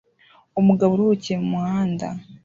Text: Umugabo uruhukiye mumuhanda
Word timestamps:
Umugabo 0.59 0.91
uruhukiye 0.93 1.35
mumuhanda 1.41 2.07